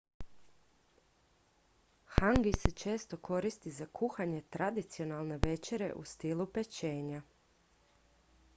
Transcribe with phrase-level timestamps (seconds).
[2.15, 7.21] hangi se često koristi za kuhanje tradicionalne večere u stilu pečenja